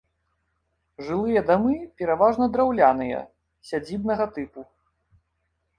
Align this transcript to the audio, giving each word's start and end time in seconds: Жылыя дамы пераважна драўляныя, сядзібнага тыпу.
Жылыя 1.09 1.41
дамы 1.49 1.75
пераважна 1.99 2.45
драўляныя, 2.57 3.19
сядзібнага 3.73 4.25
тыпу. 4.37 4.61